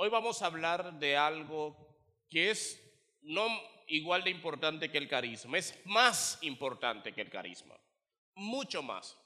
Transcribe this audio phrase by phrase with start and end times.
[0.00, 1.76] Hoy vamos a hablar de algo
[2.30, 2.80] que es
[3.22, 3.48] no
[3.88, 7.74] igual de importante que el carisma, es más importante que el carisma,
[8.36, 9.18] mucho más.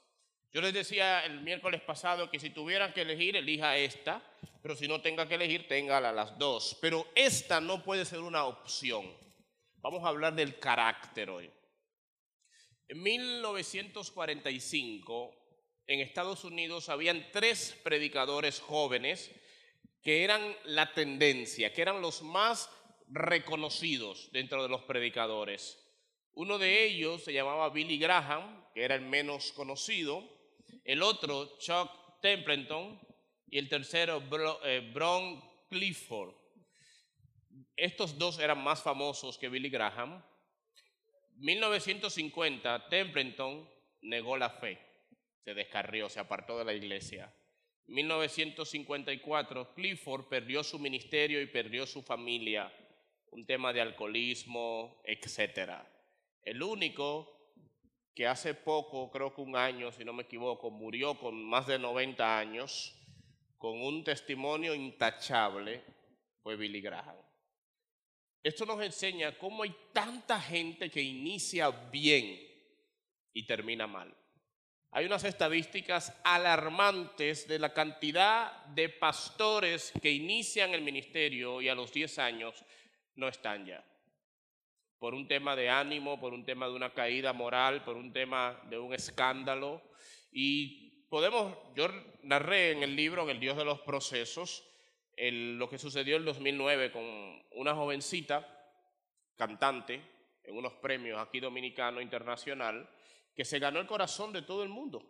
[0.51, 4.23] Yo les decía el miércoles pasado que si tuvieran que elegir, elija esta,
[4.63, 6.75] pero si no tenga que elegir, tenga las dos.
[6.81, 9.15] Pero esta no puede ser una opción.
[9.75, 11.51] Vamos a hablar del carácter hoy.
[12.87, 15.35] En 1945,
[15.85, 19.31] en Estados Unidos, habían tres predicadores jóvenes
[20.03, 22.69] que eran la tendencia, que eran los más
[23.07, 25.79] reconocidos dentro de los predicadores.
[26.33, 30.27] Uno de ellos se llamaba Billy Graham, que era el menos conocido,
[30.83, 31.89] el otro Chuck
[32.21, 32.99] Templeton
[33.47, 34.21] y el tercero
[34.63, 36.33] eh, Bron Clifford.
[37.75, 40.23] Estos dos eran más famosos que Billy Graham.
[41.37, 43.69] 1950, Templeton
[44.01, 44.79] negó la fe,
[45.43, 47.33] se descarrió, se apartó de la iglesia.
[47.87, 52.71] 1954, Clifford perdió su ministerio y perdió su familia,
[53.31, 55.71] un tema de alcoholismo, etc.
[56.43, 57.33] El único
[58.15, 61.79] que hace poco, creo que un año, si no me equivoco, murió con más de
[61.79, 62.95] 90 años,
[63.57, 65.83] con un testimonio intachable,
[66.41, 67.15] fue Billy Graham.
[68.43, 72.39] Esto nos enseña cómo hay tanta gente que inicia bien
[73.33, 74.13] y termina mal.
[74.95, 81.73] Hay unas estadísticas alarmantes de la cantidad de pastores que inician el ministerio y a
[81.73, 82.63] los 10 años
[83.15, 83.83] no están ya.
[84.99, 88.61] Por un tema de ánimo, por un tema de una caída moral, por un tema
[88.69, 89.81] de un escándalo.
[90.31, 91.87] Y podemos, yo
[92.21, 94.63] narré en el libro, en El Dios de los Procesos,
[95.17, 97.03] lo que sucedió en 2009 con
[97.53, 98.47] una jovencita
[99.37, 100.01] cantante
[100.43, 102.87] en unos premios aquí dominicano internacional
[103.35, 105.03] que se ganó el corazón de todo el mundo.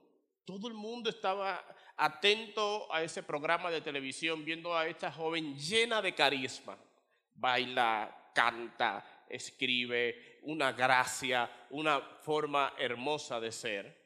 [0.45, 1.63] Todo el mundo estaba
[1.95, 6.77] atento a ese programa de televisión viendo a esta joven llena de carisma.
[7.33, 14.03] Baila, canta, escribe, una gracia, una forma hermosa de ser.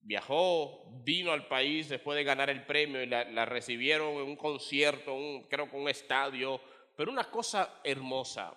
[0.00, 5.14] Viajó, vino al país después de ganar el premio y la, recibieron en un concierto,
[5.50, 6.60] creo que un estadio,
[6.96, 8.56] pero una cosa hermosa.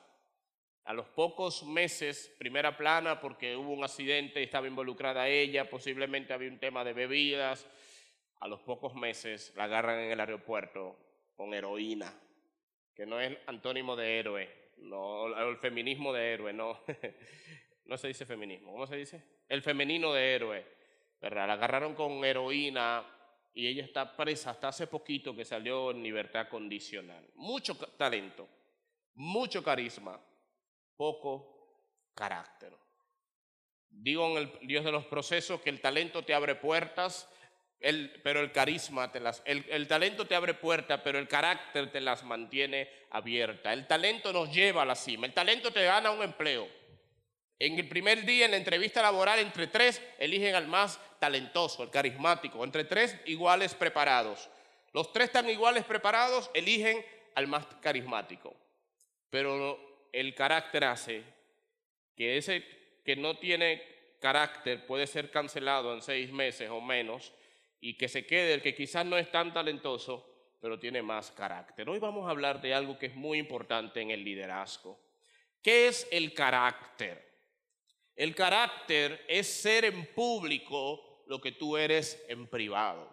[0.83, 6.33] A los pocos meses, primera plana, porque hubo un accidente y estaba involucrada ella, posiblemente
[6.33, 7.67] había un tema de bebidas.
[8.39, 10.97] A los pocos meses la agarran en el aeropuerto
[11.35, 12.11] con heroína,
[12.95, 16.79] que no es antónimo de héroe, no, el feminismo de héroe, no,
[17.85, 19.23] no se dice feminismo, ¿cómo se dice?
[19.47, 20.65] El femenino de héroe,
[21.21, 21.47] ¿verdad?
[21.47, 23.05] La agarraron con heroína
[23.53, 27.23] y ella está presa hasta hace poquito que salió en libertad condicional.
[27.35, 28.47] Mucho talento,
[29.13, 30.19] mucho carisma
[31.01, 31.33] poco
[32.13, 32.71] carácter.
[33.89, 37.27] Digo en el Dios de los procesos que el talento te abre puertas,
[38.23, 39.41] pero el carisma te las...
[39.45, 43.73] El, el talento te abre puertas, pero el carácter te las mantiene abiertas.
[43.73, 45.25] El talento nos lleva a la cima.
[45.25, 46.69] El talento te gana un empleo.
[47.57, 51.89] En el primer día, en la entrevista laboral, entre tres eligen al más talentoso, el
[51.89, 52.63] carismático.
[52.63, 54.51] Entre tres iguales preparados.
[54.93, 58.55] Los tres tan iguales preparados eligen al más carismático.
[59.31, 61.23] Pero el carácter hace
[62.15, 62.63] que ese
[63.03, 63.81] que no tiene
[64.19, 67.33] carácter puede ser cancelado en seis meses o menos
[67.79, 70.27] y que se quede el que quizás no es tan talentoso,
[70.59, 71.89] pero tiene más carácter.
[71.89, 74.99] Hoy vamos a hablar de algo que es muy importante en el liderazgo.
[75.63, 77.31] ¿Qué es el carácter?
[78.15, 83.09] El carácter es ser en público lo que tú eres en privado.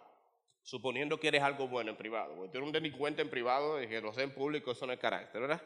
[0.61, 2.35] Suponiendo que eres algo bueno en privado.
[2.35, 4.93] Porque tú eres un delincuente en privado y que lo sé en público, eso no
[4.93, 5.61] es carácter, ¿verdad?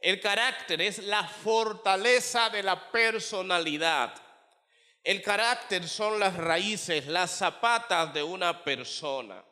[0.00, 4.14] El carácter es la fortaleza de la personalidad.
[5.02, 9.44] El carácter son las raíces, las zapatas de una persona.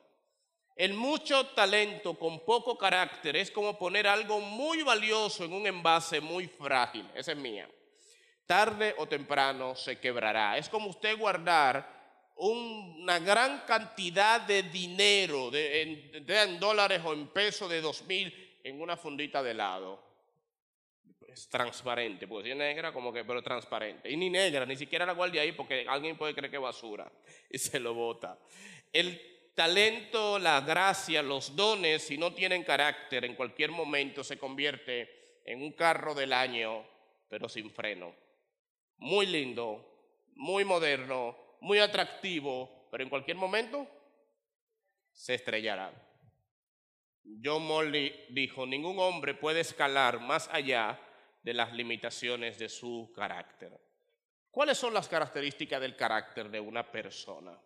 [0.77, 6.21] El mucho talento con poco carácter es como poner algo muy valioso en un envase
[6.21, 7.09] muy frágil.
[7.15, 7.69] Esa es mía.
[8.47, 10.59] Tarde o temprano se quebrará.
[10.59, 11.97] Es como usted guardar
[12.37, 18.81] una gran cantidad de dinero, en, en dólares o en pesos de dos mil, en
[18.81, 20.06] una fundita de helado
[21.37, 24.11] es transparente, porque si es negra, como que, pero transparente.
[24.11, 27.13] Y ni negra, ni siquiera la guardia ahí, porque alguien puede creer que es basura
[27.51, 28.39] y se lo bota.
[28.91, 35.43] El talento, la gracia, los dones, si no tienen carácter, en cualquier momento se convierte
[35.45, 36.87] en un carro del año,
[37.29, 38.15] pero sin freno.
[38.97, 43.87] Muy lindo, muy moderno, muy atractivo, pero en cualquier momento
[45.13, 45.93] se estrellará.
[47.45, 50.99] John Morley dijo, ningún hombre puede escalar más allá
[51.47, 53.71] de las limitaciones de su carácter.
[54.51, 57.57] ¿Cuáles son las características del carácter de una persona?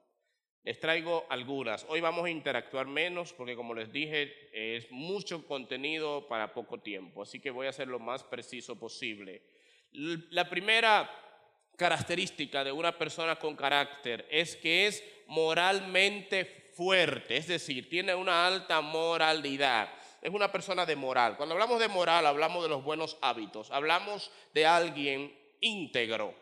[0.63, 1.87] Les traigo algunas.
[1.89, 7.23] Hoy vamos a interactuar menos porque como les dije es mucho contenido para poco tiempo,
[7.23, 9.43] así que voy a ser lo más preciso posible.
[9.93, 11.11] La primera
[11.75, 16.45] característica de una persona con carácter es que es moralmente
[16.75, 19.89] fuerte, es decir, tiene una alta moralidad.
[20.21, 21.37] Es una persona de moral.
[21.37, 26.35] Cuando hablamos de moral, hablamos de los buenos hábitos, hablamos de alguien íntegro,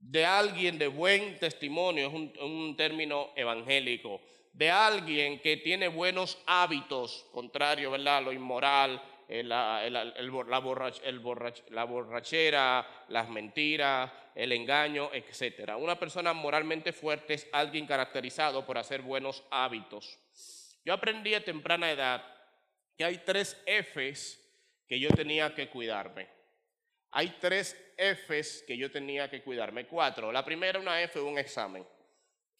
[0.00, 4.20] de alguien de buen testimonio, es un, término evangélico,
[4.52, 8.22] de alguien que tiene buenos hábitos, contrario ¿verdad?
[8.22, 15.74] lo inmoral, la, la, borrachera, las mentiras, el engaño, etc.
[15.78, 20.18] Una persona moralmente fuerte es alguien caracterizado por hacer buenos hábitos.
[20.84, 22.24] Yo aprendí a temprana edad
[22.96, 24.40] que hay tres Fs
[24.86, 26.28] que yo tenía que cuidarme.
[27.10, 29.86] Hay tres Fs que yo tenía que cuidarme.
[29.86, 30.32] Cuatro.
[30.32, 31.86] La primera, una F, un examen.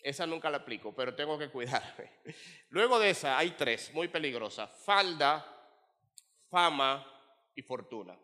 [0.03, 2.11] Esa nunca la aplico, pero tengo que cuidarme.
[2.71, 4.71] Luego de esa, hay tres, muy peligrosas.
[4.85, 5.47] Falda,
[6.51, 7.07] fama
[7.55, 8.19] y fortuna.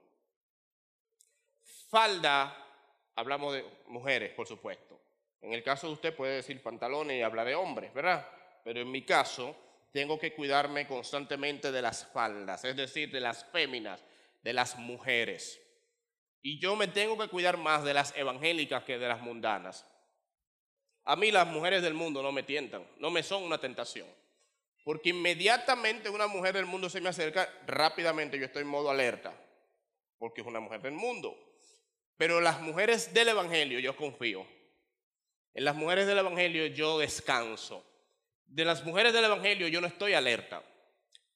[1.89, 2.67] Falda,
[3.15, 5.01] hablamos de mujeres, por supuesto.
[5.41, 8.29] En el caso de usted puede decir pantalones y habla de hombres, ¿verdad?
[8.65, 9.57] Pero en mi caso,
[9.99, 14.01] tengo que cuidarme constantemente de las faldas, es decir, de las féminas,
[14.43, 15.61] de las mujeres.
[16.41, 19.85] Y yo me tengo que cuidar más de las evangélicas que de las mundanas.
[21.03, 24.07] A mí las mujeres del mundo no me tientan, no me son una tentación.
[24.85, 29.35] Porque inmediatamente una mujer del mundo se me acerca, rápidamente yo estoy en modo alerta,
[30.17, 31.37] porque es una mujer del mundo.
[32.17, 34.47] Pero las mujeres del Evangelio yo confío.
[35.55, 37.85] En las mujeres del Evangelio yo descanso.
[38.49, 40.63] De las mujeres del Evangelio yo no estoy alerta.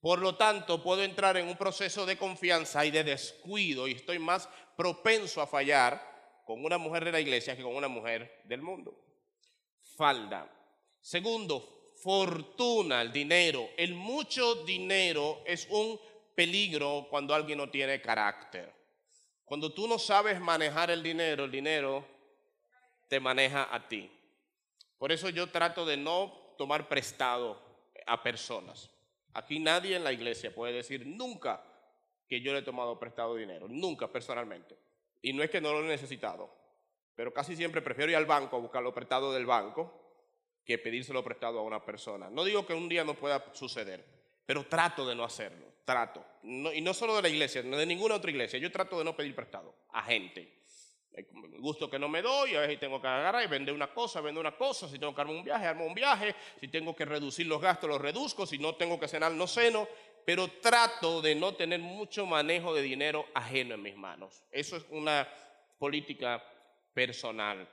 [0.00, 4.18] Por lo tanto, puedo entrar en un proceso de confianza y de descuido y estoy
[4.18, 8.62] más propenso a fallar con una mujer de la iglesia que con una mujer del
[8.62, 8.98] mundo.
[9.96, 10.50] Falda.
[11.00, 13.70] Segundo, fortuna, el dinero.
[13.76, 16.00] El mucho dinero es un
[16.34, 18.72] peligro cuando alguien no tiene carácter.
[19.44, 22.04] Cuando tú no sabes manejar el dinero, el dinero
[23.08, 24.10] te maneja a ti.
[24.98, 27.60] Por eso yo trato de no tomar prestado
[28.06, 28.90] a personas.
[29.34, 31.62] Aquí nadie en la iglesia puede decir nunca
[32.28, 34.76] que yo le he tomado prestado dinero, nunca personalmente.
[35.22, 36.50] Y no es que no lo he necesitado,
[37.14, 40.02] pero casi siempre prefiero ir al banco a buscarlo prestado del banco
[40.64, 42.30] que pedírselo prestado a una persona.
[42.30, 44.04] No digo que un día no pueda suceder,
[44.46, 46.24] pero trato de no hacerlo, trato.
[46.42, 49.16] y no solo de la iglesia, no de ninguna otra iglesia, yo trato de no
[49.16, 50.61] pedir prestado a gente.
[51.58, 54.40] Gusto que no me doy, a veces tengo que agarrar y vender una cosa, vender
[54.40, 57.46] una cosa, si tengo que armar un viaje, armo un viaje, si tengo que reducir
[57.46, 59.86] los gastos, los reduzco, si no tengo que cenar, no ceno,
[60.24, 64.42] pero trato de no tener mucho manejo de dinero ajeno en mis manos.
[64.50, 65.28] Eso es una
[65.78, 66.42] política
[66.94, 67.68] personal.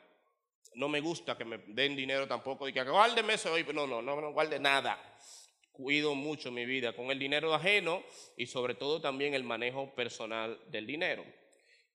[0.75, 4.01] No me gusta que me den dinero tampoco y que guárdeme eso hoy, no, no,
[4.01, 5.00] no, no guarde nada.
[5.71, 8.03] Cuido mucho mi vida con el dinero ajeno
[8.35, 11.38] y sobre todo también el manejo personal del dinero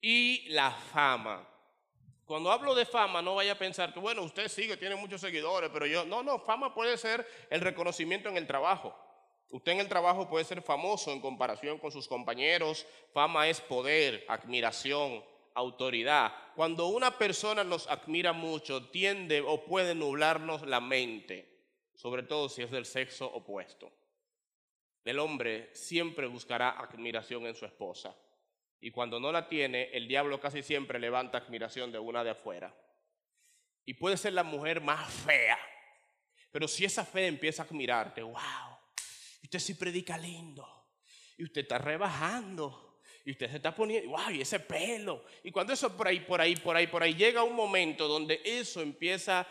[0.06, 1.48] y la fama.
[2.26, 5.70] Cuando hablo de fama, no vaya a pensar que, bueno, usted sigue, tiene muchos seguidores,
[5.72, 8.94] pero yo, no, no, fama puede ser el reconocimiento en el trabajo.
[9.48, 12.86] Usted en el trabajo puede ser famoso en comparación con sus compañeros.
[13.14, 15.24] Fama es poder, admiración,
[15.54, 16.34] autoridad.
[16.54, 21.62] Cuando una persona nos admira mucho, tiende o puede nublarnos la mente,
[21.94, 23.90] sobre todo si es del sexo opuesto.
[25.02, 28.14] El hombre siempre buscará admiración en su esposa.
[28.84, 32.76] Y cuando no la tiene, el diablo casi siempre levanta admiración de una de afuera.
[33.86, 35.58] Y puede ser la mujer más fea.
[36.50, 38.34] Pero si esa fe empieza a admirarte, wow,
[39.42, 40.68] usted sí predica lindo.
[41.38, 43.00] Y usted está rebajando.
[43.24, 45.24] Y usted se está poniendo, wow, y ese pelo.
[45.42, 48.42] Y cuando eso por ahí, por ahí, por ahí, por ahí, llega un momento donde
[48.44, 49.46] eso empieza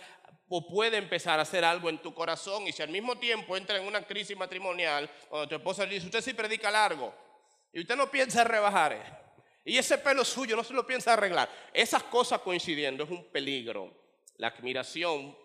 [0.47, 2.67] o puede empezar a hacer algo en tu corazón.
[2.67, 6.21] Y si al mismo tiempo entra en una crisis matrimonial, cuando tu esposa dice, usted
[6.21, 7.11] sí predica largo.
[7.71, 9.22] Y usted no piensa rebajar.
[9.65, 11.49] Y ese pelo suyo no se lo piensa arreglar.
[11.73, 13.93] Esas cosas coincidiendo es un peligro.
[14.37, 15.37] La admiración,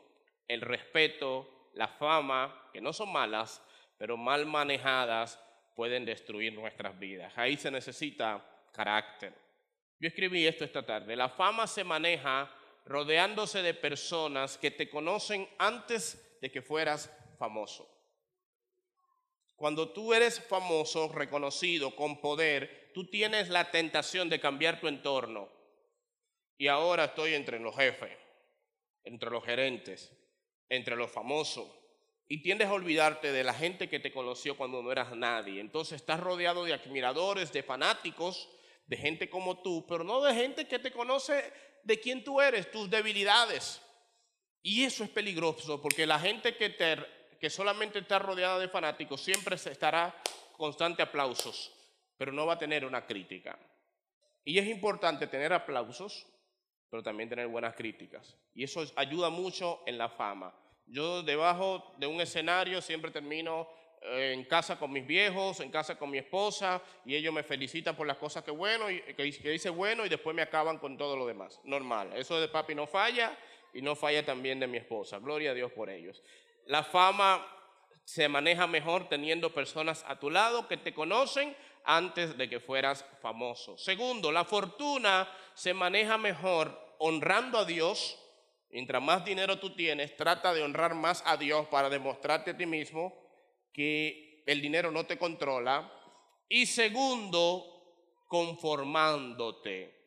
[0.48, 3.62] el respeto, la fama, que no son malas,
[3.96, 5.40] pero mal manejadas,
[5.76, 7.32] pueden destruir nuestras vidas.
[7.36, 9.32] Ahí se necesita carácter.
[10.00, 11.14] Yo escribí esto esta tarde.
[11.14, 12.50] La fama se maneja
[12.86, 17.88] rodeándose de personas que te conocen antes de que fueras famoso.
[19.56, 25.48] Cuando tú eres famoso, reconocido, con poder, tú tienes la tentación de cambiar tu entorno.
[26.56, 28.10] Y ahora estoy entre los jefes,
[29.04, 30.10] entre los gerentes,
[30.68, 31.68] entre los famosos.
[32.26, 35.60] Y tiendes a olvidarte de la gente que te conoció cuando no eras nadie.
[35.60, 38.48] Entonces estás rodeado de admiradores, de fanáticos,
[38.88, 41.52] de gente como tú, pero no de gente que te conoce
[41.84, 43.80] de quién tú eres, tus debilidades.
[44.60, 46.74] Y eso es peligroso porque la gente que,
[47.38, 50.20] que solamente está rodeada de fanáticos siempre estará
[50.56, 51.77] constante aplausos,
[52.18, 53.58] pero no va a tener una crítica.
[54.44, 56.26] Y es importante tener aplausos,
[56.90, 58.36] pero también tener buenas críticas.
[58.54, 60.54] Y eso ayuda mucho en la fama.
[60.86, 63.68] Yo debajo de un escenario siempre termino
[64.02, 67.94] eh, en casa con mis viejos, en casa con mi esposa, y ellos me felicitan
[67.94, 71.16] por las cosas que, bueno, que, que hice bueno y después me acaban con todo
[71.16, 71.60] lo demás.
[71.64, 72.12] Normal.
[72.16, 73.36] Eso de papi no falla
[73.74, 75.18] y no falla también de mi esposa.
[75.18, 76.22] Gloria a Dios por ellos.
[76.66, 77.46] La fama
[78.04, 81.54] se maneja mejor teniendo personas a tu lado que te conocen
[81.84, 83.76] antes de que fueras famoso.
[83.78, 88.18] Segundo, la fortuna se maneja mejor honrando a Dios.
[88.70, 92.66] Mientras más dinero tú tienes, trata de honrar más a Dios para demostrarte a ti
[92.66, 93.14] mismo
[93.72, 95.92] que el dinero no te controla.
[96.48, 99.98] Y segundo, conformándote.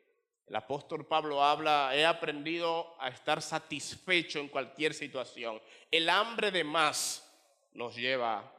[0.48, 5.62] El apóstol Pablo habla, he aprendido a estar satisfecho en cualquier situación.
[5.90, 7.26] El hambre de más
[7.74, 8.52] nos lleva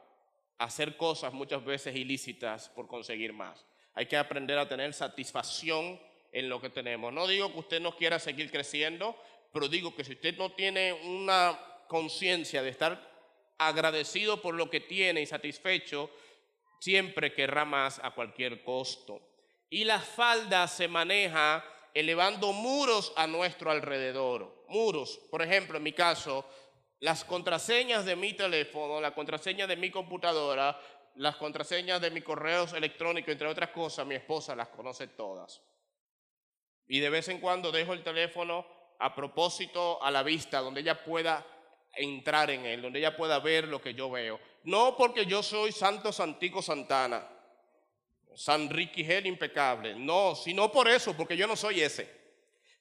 [0.57, 3.65] hacer cosas muchas veces ilícitas por conseguir más.
[3.93, 5.99] Hay que aprender a tener satisfacción
[6.31, 7.13] en lo que tenemos.
[7.13, 9.15] No digo que usted no quiera seguir creciendo,
[9.51, 13.13] pero digo que si usted no tiene una conciencia de estar
[13.57, 16.09] agradecido por lo que tiene y satisfecho,
[16.79, 19.21] siempre querrá más a cualquier costo.
[19.69, 24.65] Y la falda se maneja elevando muros a nuestro alrededor.
[24.67, 26.45] Muros, por ejemplo, en mi caso,
[27.03, 30.79] las contraseñas de mi teléfono, la contraseña de mi computadora,
[31.15, 35.61] las contraseñas de mi correo electrónico, entre otras cosas, mi esposa las conoce todas.
[36.87, 38.65] Y de vez en cuando dejo el teléfono
[38.99, 41.45] a propósito a la vista, donde ella pueda
[41.93, 44.39] entrar en él, donde ella pueda ver lo que yo veo.
[44.63, 47.27] No porque yo soy Santo Santico Santana,
[48.33, 49.93] San Ricky Gel impecable.
[49.93, 52.22] No, sino por eso, porque yo no soy ese.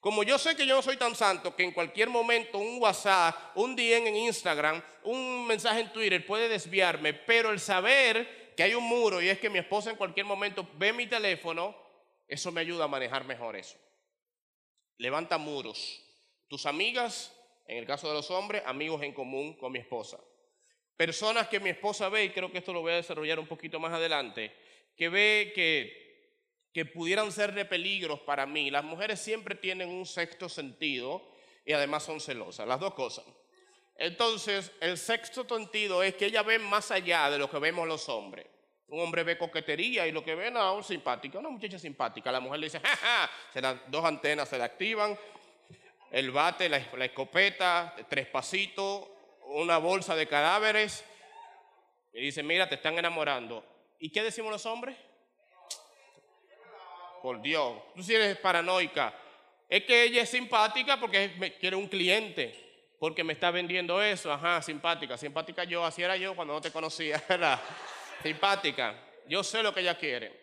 [0.03, 3.57] Como yo sé que yo no soy tan santo que en cualquier momento un WhatsApp,
[3.57, 8.75] un DM en Instagram, un mensaje en Twitter puede desviarme, pero el saber que hay
[8.75, 11.77] un muro y es que mi esposa en cualquier momento ve mi teléfono,
[12.27, 13.79] eso me ayuda a manejar mejor eso.
[14.99, 16.03] Levanta muros.
[16.49, 17.33] Tus amigas,
[17.69, 20.19] en el caso de los hombres, amigos en común con mi esposa.
[20.97, 23.79] Personas que mi esposa ve, y creo que esto lo voy a desarrollar un poquito
[23.79, 24.53] más adelante,
[24.97, 26.02] que ve que,
[26.73, 28.71] que pudieran ser de peligros para mí.
[28.71, 31.23] Las mujeres siempre tienen un sexto sentido
[31.65, 33.25] y además son celosas, las dos cosas.
[33.97, 38.09] Entonces, el sexto sentido es que ella ve más allá de lo que vemos los
[38.09, 38.47] hombres.
[38.89, 42.33] Un hombre ve coquetería y lo que ve, no, simpática, una muchacha simpática.
[42.33, 45.19] La mujer le dice, jaja, se las dos antenas se le activan,
[46.11, 49.09] el bate, la, la escopeta, tres pasitos,
[49.45, 51.05] una bolsa de cadáveres.
[52.13, 53.65] Y dice, mira, te están enamorando.
[53.99, 54.97] ¿Y qué decimos los hombres?
[57.23, 59.15] Por Dios, tú si eres paranoica.
[59.69, 64.33] Es que ella es simpática porque quiere un cliente, porque me está vendiendo eso.
[64.33, 67.23] Ajá, simpática, simpática yo, así era yo cuando no te conocía,
[68.23, 68.95] simpática.
[69.29, 70.43] Yo sé lo que ella quiere.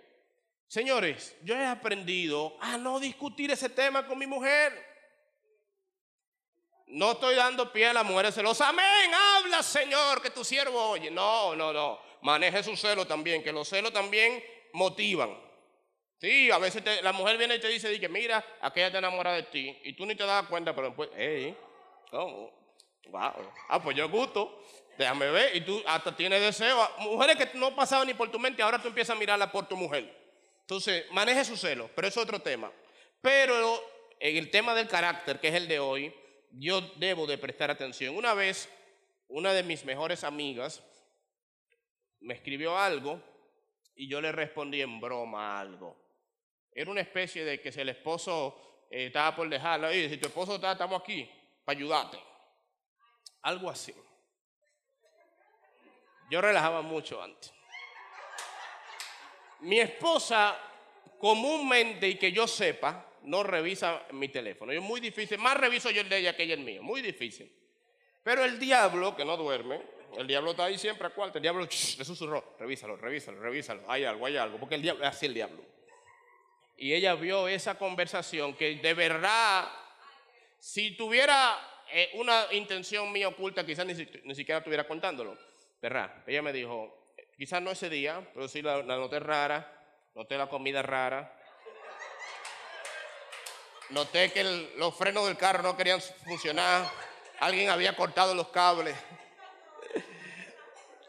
[0.68, 4.88] Señores, yo he aprendido a no discutir ese tema con mi mujer.
[6.88, 8.70] No estoy dando pie a las mujeres celosas.
[8.70, 11.12] Amén, habla Señor, que tu siervo oye.
[11.12, 14.44] No, no, no maneje su celo también, que los celos también
[14.74, 15.38] motivan.
[16.20, 19.44] Sí, a veces la mujer viene y te dice, que mira, aquella está enamorada de
[19.44, 21.56] ti, y tú ni te das cuenta, pero después, hey,
[22.12, 22.52] ¿cómo?
[23.08, 23.52] Wow.
[23.70, 24.62] Ah, pues yo gusto,
[24.98, 26.78] déjame ver, y tú hasta tienes deseo.
[27.00, 29.78] Mujeres que no pasaban ni por tu mente, ahora tú empiezas a mirarla por tu
[29.78, 30.14] mujer.
[30.62, 32.70] Entonces, maneje su celo, pero es otro tema.
[33.22, 33.82] Pero
[34.20, 36.14] en el tema del carácter, que es el de hoy,
[36.52, 38.16] yo debo de prestar atención.
[38.16, 38.70] Una vez,
[39.30, 40.84] una de mis mejores amigas,
[42.20, 43.22] me escribió algo
[43.96, 46.09] y yo le respondí en broma algo.
[46.74, 50.28] Era una especie de que si el esposo eh, estaba por dejarlo, y si tu
[50.28, 51.30] esposo está, estamos aquí
[51.66, 52.20] para ayudarte.
[53.42, 53.94] Algo así.
[56.30, 57.52] Yo relajaba mucho antes.
[59.62, 60.58] Mi esposa,
[61.18, 64.72] comúnmente y que yo sepa, no revisa mi teléfono.
[64.72, 65.38] Es muy difícil.
[65.40, 66.82] Más reviso yo el de ella que el mío.
[66.82, 67.52] Muy difícil.
[68.24, 69.82] Pero el diablo, que no duerme,
[70.18, 71.38] el diablo está ahí siempre a cuarto.
[71.38, 73.84] El diablo le susurró, revísalo, revísalo, revísalo.
[73.88, 74.58] Hay algo, hay algo.
[74.60, 75.64] Porque el diablo así el diablo.
[76.80, 79.70] Y ella vio esa conversación que de verdad,
[80.58, 81.58] si tuviera
[81.92, 85.38] eh, una intención mía oculta, quizás ni, siquiera estuviera contándolo.
[85.82, 86.24] ¿Verdad?
[86.26, 89.72] Ella me dijo, quizás no ese día, pero sí la, la noté rara,
[90.16, 91.36] noté la comida rara.
[93.90, 94.44] Noté que
[94.78, 96.90] los frenos del carro no querían funcionar.
[97.40, 98.96] Alguien había cortado los cables.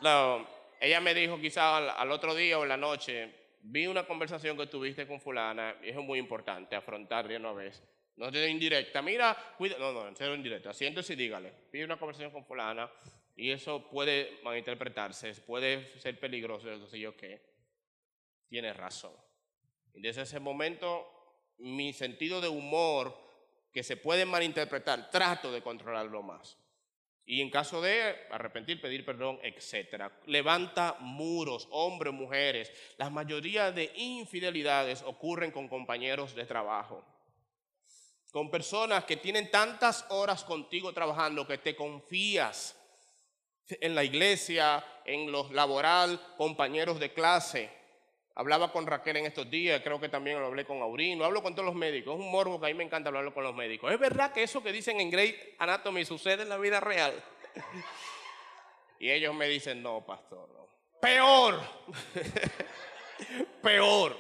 [0.01, 0.47] No,
[0.81, 4.67] ella me dijo quizás al, otro día o en la noche, vi una conversación que
[4.67, 7.83] tuviste con fulana y eso es muy importante, afrontar de una vez.
[8.17, 9.01] No de indirecta.
[9.01, 9.79] Mira, cuida.
[9.79, 10.75] No, no, en serio indirecta.
[10.75, 11.53] Siéntese y dígale.
[11.71, 12.91] Pide una conversación con fulana
[13.35, 17.41] y eso puede malinterpretarse, puede ser peligroso, no sé yo qué.
[18.49, 19.13] Tienes razón.
[19.95, 21.09] Y desde ese momento,
[21.59, 23.17] mi sentido de humor,
[23.73, 26.59] que se puede malinterpretar, trato de controlarlo más.
[27.27, 30.11] Y en caso de arrepentir, pedir perdón, etc.
[30.27, 32.73] Levanta muros, hombres, mujeres.
[32.97, 37.05] La mayoría de infidelidades ocurren con compañeros de trabajo.
[38.33, 42.77] Con personas que tienen tantas horas contigo trabajando que te confías
[43.69, 47.80] en la iglesia, en los laboral, compañeros de clase.
[48.41, 51.55] Hablaba con Raquel en estos días, creo que también lo hablé con Aurino, hablo con
[51.55, 53.93] todos los médicos, es un morbo que a mí me encanta hablarlo con los médicos.
[53.93, 57.23] ¿Es verdad que eso que dicen en Great Anatomy sucede en la vida real?
[58.99, 60.49] y ellos me dicen, no, pastor.
[61.03, 61.61] Peor,
[63.63, 64.17] peor.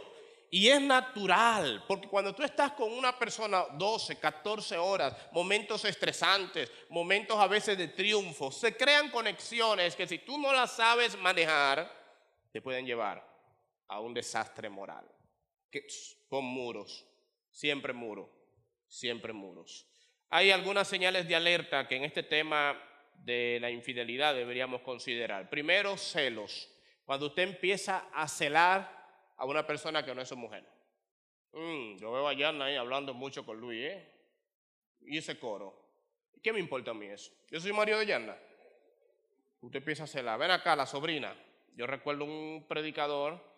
[0.50, 6.70] Y es natural, porque cuando tú estás con una persona 12, 14 horas, momentos estresantes,
[6.90, 11.90] momentos a veces de triunfo, se crean conexiones que si tú no las sabes manejar,
[12.52, 13.29] te pueden llevar
[13.90, 15.04] a un desastre moral.
[15.70, 15.86] Que,
[16.28, 17.06] con muros,
[17.50, 18.28] siempre muros,
[18.86, 19.86] siempre muros.
[20.30, 22.80] Hay algunas señales de alerta que en este tema
[23.14, 25.50] de la infidelidad deberíamos considerar.
[25.50, 26.72] Primero, celos.
[27.04, 29.00] Cuando usted empieza a celar
[29.36, 30.64] a una persona que no es su mujer.
[31.52, 34.08] Mm, yo veo a Yana ahí hablando mucho con Luis, ¿eh?
[35.00, 35.90] Y ese coro.
[36.40, 37.32] ¿Qué me importa a mí eso?
[37.50, 38.36] Yo soy Mario de Yana.
[39.60, 40.38] Usted empieza a celar.
[40.38, 41.34] Ven acá, la sobrina.
[41.74, 43.49] Yo recuerdo un predicador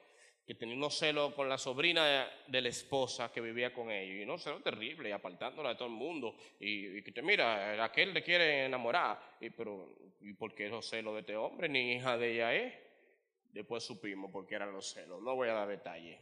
[0.46, 4.22] que tenía unos celos con la sobrina de, la esposa que vivía con ellos.
[4.22, 6.36] Y no, celos terrible, apartándola de todo el mundo.
[6.58, 9.36] Y, que te mira, aquel le quiere enamorar.
[9.40, 11.68] Y, pero, ¿y por qué los celos de este hombre?
[11.68, 12.74] Ni hija de ella es.
[13.52, 15.22] Después supimos por qué eran los celos.
[15.22, 16.18] No voy a dar detalles.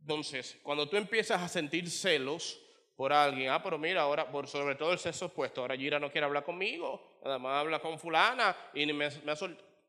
[0.00, 2.60] Entonces, cuando tú empiezas a sentir celos
[2.96, 6.10] por alguien, ah, pero mira, ahora, por sobre todo el sexo opuesto, ahora Gira no
[6.10, 9.36] quiere hablar conmigo, nada más habla con fulana y me, me ha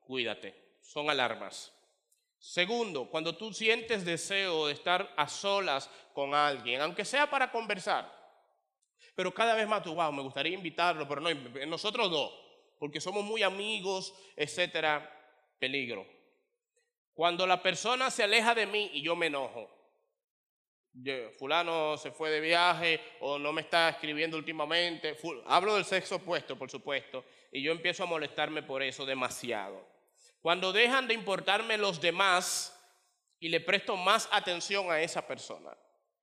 [0.01, 1.73] Cuídate, son alarmas.
[2.45, 8.13] Segundo, cuando tú sientes deseo de estar a solas con alguien, aunque sea para conversar,
[9.15, 11.33] pero cada vez más tú, wow, me gustaría invitarlo, pero no,
[11.65, 12.33] nosotros dos,
[12.79, 15.09] porque somos muy amigos, etcétera,
[15.57, 16.05] peligro.
[17.13, 19.69] Cuando la persona se aleja de mí y yo me enojo,
[21.39, 26.57] fulano se fue de viaje o no me está escribiendo últimamente, hablo del sexo opuesto,
[26.57, 29.92] por supuesto, y yo empiezo a molestarme por eso demasiado.
[30.43, 32.77] Cuando dejan de importarme los demás
[33.39, 35.71] y le presto más atención a esa persona.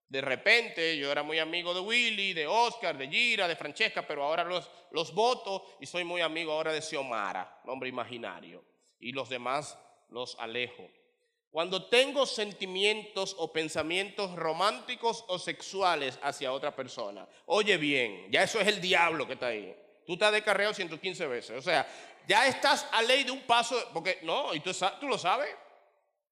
[0.07, 4.23] De repente yo era muy amigo de Willy, de Oscar, de Gira, de Francesca, pero
[4.23, 8.63] ahora los, los voto y soy muy amigo ahora de Xiomara, nombre imaginario.
[8.99, 9.79] Y los demás
[10.11, 10.87] los alejo.
[11.51, 18.61] Cuando tengo sentimientos o pensamientos románticos o sexuales hacia otra persona, oye bien, ya eso
[18.61, 19.75] es el diablo que está ahí.
[20.11, 21.57] Tú estás de carreo 115 veces.
[21.57, 21.87] O sea,
[22.27, 25.55] ya estás a ley de un paso, porque no, y tú, lo sabes.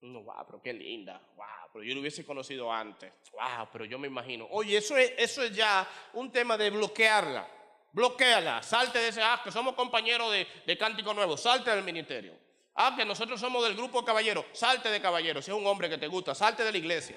[0.00, 1.22] No, wow, pero qué linda.
[1.36, 3.12] Wow, pero yo lo hubiese conocido antes.
[3.30, 4.48] Wow, pero yo me imagino.
[4.50, 7.48] Oye, eso es, eso es ya un tema de bloquearla.
[7.92, 12.34] Bloqueala, salte de ese, ah, que somos compañeros de, de Cántico Nuevo, salte del ministerio.
[12.74, 15.44] Ah, que nosotros somos del grupo de caballeros, salte de caballeros.
[15.44, 17.16] Si es un hombre que te gusta, salte de la iglesia.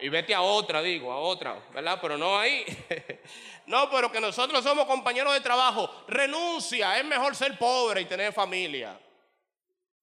[0.00, 1.98] Y vete a otra, digo, a otra, ¿verdad?
[2.00, 2.64] Pero no ahí.
[3.66, 5.90] no, pero que nosotros somos compañeros de trabajo.
[6.06, 8.98] Renuncia, es mejor ser pobre y tener familia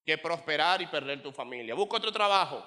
[0.06, 1.74] que prosperar y perder tu familia.
[1.74, 2.64] Busca otro trabajo.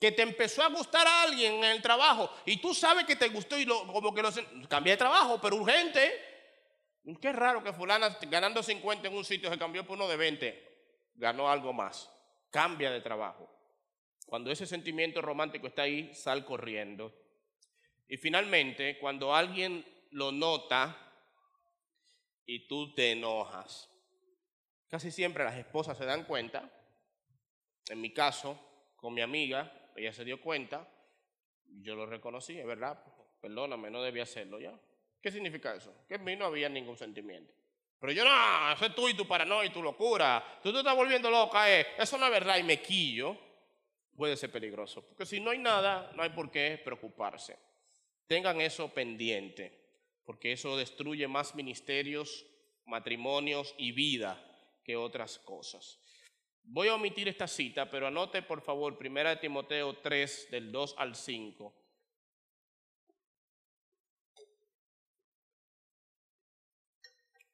[0.00, 3.56] Que te empezó a gustar alguien en el trabajo y tú sabes que te gustó
[3.56, 4.30] y lo, como que lo
[4.68, 6.30] cambia de trabajo, pero urgente.
[7.20, 11.10] Qué raro que fulana ganando 50 en un sitio se cambió por uno de 20,
[11.14, 12.10] ganó algo más.
[12.50, 13.48] Cambia de trabajo.
[14.32, 17.12] Cuando ese sentimiento romántico está ahí, sal corriendo.
[18.08, 20.96] Y finalmente, cuando alguien lo nota
[22.46, 23.90] y tú te enojas.
[24.88, 26.66] Casi siempre las esposas se dan cuenta.
[27.90, 28.58] En mi caso,
[28.96, 30.88] con mi amiga, ella se dio cuenta.
[31.66, 33.04] Yo lo reconocí, es verdad.
[33.38, 34.72] Perdóname, no debía hacerlo ya.
[35.20, 36.06] ¿Qué significa eso?
[36.08, 37.52] Que en mí no había ningún sentimiento.
[38.00, 40.58] Pero yo no, eso es tú y tu paranoia y tu locura.
[40.62, 41.88] Tú te estás volviendo loca, eh.
[41.98, 43.51] Eso no es verdad y me quillo
[44.22, 45.04] puede ser peligroso.
[45.04, 47.58] Porque si no hay nada, no hay por qué preocuparse.
[48.28, 49.76] Tengan eso pendiente,
[50.24, 52.46] porque eso destruye más ministerios,
[52.86, 54.40] matrimonios y vida
[54.84, 55.98] que otras cosas.
[56.62, 61.16] Voy a omitir esta cita, pero anote por favor 1 Timoteo 3 del 2 al
[61.16, 61.74] 5.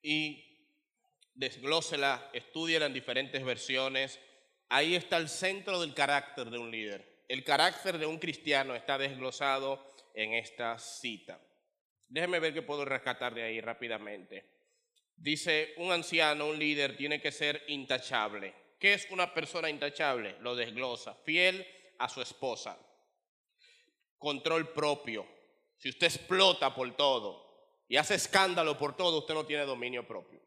[0.03, 0.45] Y
[1.33, 4.21] desglósela, estudiela en diferentes versiones
[4.71, 7.25] Ahí está el centro del carácter de un líder.
[7.27, 11.41] El carácter de un cristiano está desglosado en esta cita.
[12.09, 14.59] Déjeme ver qué puedo rescatar de ahí rápidamente.
[15.17, 18.55] Dice, un anciano, un líder, tiene que ser intachable.
[18.79, 20.37] ¿Qué es una persona intachable?
[20.41, 21.15] Lo desglosa.
[21.15, 21.67] Fiel
[21.99, 22.79] a su esposa.
[24.17, 25.27] Control propio.
[25.77, 30.41] Si usted explota por todo y hace escándalo por todo, usted no tiene dominio propio.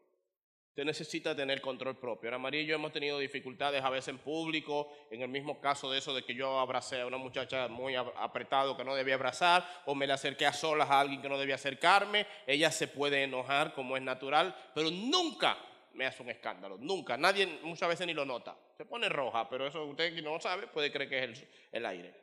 [0.72, 2.30] Usted necesita tener control propio.
[2.30, 5.90] Ahora, María y yo hemos tenido dificultades a veces en público, en el mismo caso
[5.90, 9.68] de eso de que yo abracé a una muchacha muy apretado que no debía abrazar,
[9.84, 12.26] o me le acerqué a solas a alguien que no debía acercarme.
[12.46, 15.58] Ella se puede enojar como es natural, pero nunca
[15.92, 16.78] me hace un escándalo.
[16.78, 17.18] Nunca.
[17.18, 18.56] Nadie muchas veces ni lo nota.
[18.74, 21.84] Se pone roja, pero eso usted que no lo sabe puede creer que es el,
[21.84, 22.14] aire.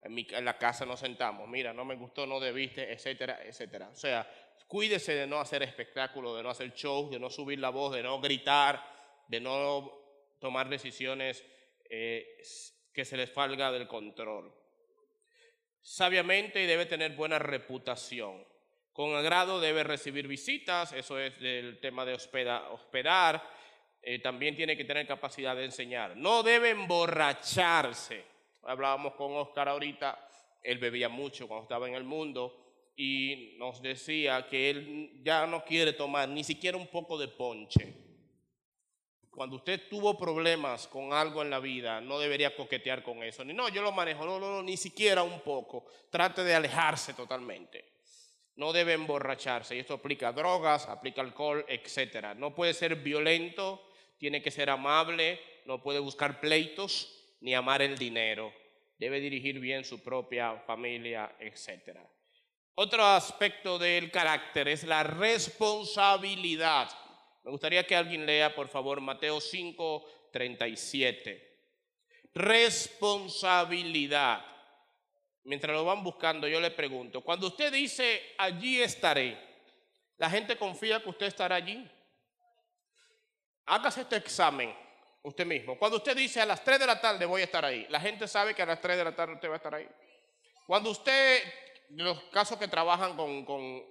[0.00, 3.90] En, mi, en la casa nos sentamos, mira, no me gustó, no debiste, etcétera, etcétera.
[3.90, 4.26] O sea,
[4.66, 8.02] Cuídese de no hacer espectáculo, de no hacer shows, de no subir la voz, de
[8.02, 8.82] no gritar,
[9.28, 9.92] de no
[10.38, 11.44] tomar decisiones
[11.88, 12.42] eh,
[12.92, 14.52] que se les falga del control.
[15.80, 18.44] Sabiamente debe tener buena reputación.
[18.92, 23.42] Con agrado debe recibir visitas, eso es el tema de hospedar.
[24.00, 26.16] Eh, también tiene que tener capacidad de enseñar.
[26.16, 28.24] No debe emborracharse.
[28.62, 30.28] Hablábamos con Oscar ahorita,
[30.62, 32.63] él bebía mucho cuando estaba en el mundo
[32.96, 37.94] y nos decía que él ya no quiere tomar ni siquiera un poco de ponche.
[39.30, 43.44] Cuando usted tuvo problemas con algo en la vida, no debería coquetear con eso.
[43.44, 45.86] Ni no, yo lo manejo, no, no, no, ni siquiera un poco.
[46.08, 47.94] Trate de alejarse totalmente.
[48.54, 49.74] No debe emborracharse.
[49.74, 52.36] Y esto aplica drogas, aplica alcohol, etc.
[52.36, 53.84] No puede ser violento,
[54.18, 58.52] tiene que ser amable, no puede buscar pleitos ni amar el dinero.
[58.98, 62.08] Debe dirigir bien su propia familia, etcétera.
[62.76, 66.90] Otro aspecto del carácter es la responsabilidad.
[67.44, 71.56] Me gustaría que alguien lea, por favor, Mateo 5, 37.
[72.34, 74.44] Responsabilidad.
[75.44, 79.38] Mientras lo van buscando, yo le pregunto, cuando usted dice, allí estaré,
[80.16, 81.88] ¿la gente confía que usted estará allí?
[83.66, 84.74] Hágase este examen
[85.22, 85.78] usted mismo.
[85.78, 88.26] Cuando usted dice, a las 3 de la tarde voy a estar ahí, ¿la gente
[88.26, 89.88] sabe que a las 3 de la tarde usted va a estar ahí?
[90.66, 91.40] Cuando usted
[91.90, 93.84] los casos que trabajan con,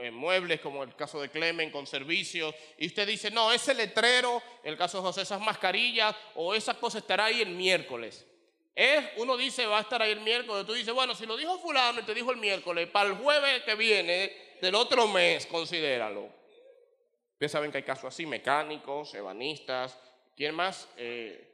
[0.00, 4.42] eh, muebles, como el caso de Clemen, con servicios, y usted dice, no, ese letrero,
[4.64, 8.26] el caso de José, esas mascarillas, o esa cosa estará ahí el miércoles.
[8.74, 11.58] Es, uno dice, va a estar ahí el miércoles, tú dices, bueno, si lo dijo
[11.58, 16.28] fulano y te dijo el miércoles, para el jueves que viene del otro mes, considéralo.
[17.32, 19.98] Ustedes saben que hay casos así, mecánicos, ebanistas,
[20.36, 20.88] ¿quién más?
[20.96, 21.44] Eh,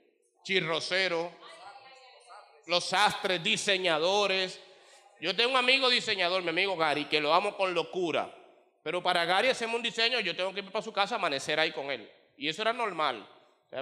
[2.67, 4.61] los sastres, diseñadores,
[5.21, 8.33] yo tengo un amigo diseñador, mi amigo Gary, que lo amo con locura.
[8.83, 11.59] Pero para Gary hacemos un diseño, yo tengo que ir para su casa a amanecer
[11.59, 12.11] ahí con él.
[12.37, 13.27] Y eso era normal.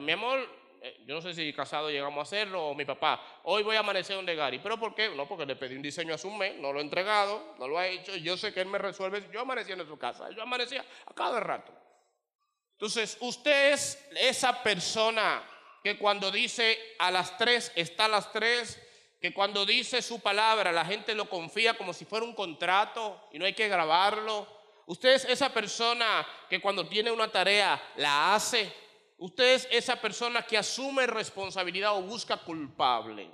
[0.01, 0.49] mi amor,
[0.81, 3.81] eh, yo no sé si casado llegamos a hacerlo o mi papá, hoy voy a
[3.81, 4.59] amanecer donde Gary.
[4.59, 5.09] ¿Pero por qué?
[5.09, 7.79] No, porque le pedí un diseño hace un mes, no lo he entregado, no lo
[7.79, 8.15] ha hecho.
[8.17, 9.29] Yo sé que él me resuelve.
[9.33, 11.73] Yo amanecía en su casa, yo amanecía a cada rato.
[12.73, 15.43] Entonces, usted es esa persona
[15.83, 18.81] que cuando dice a las tres, está a las tres,
[19.23, 23.39] que cuando dice su palabra la gente lo confía como si fuera un contrato y
[23.39, 24.49] no hay que grabarlo.
[24.87, 28.75] Usted es esa persona que cuando tiene una tarea la hace.
[29.19, 33.31] Usted es esa persona que asume responsabilidad o busca culpable.